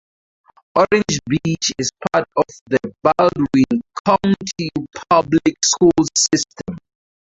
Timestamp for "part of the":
2.11-2.79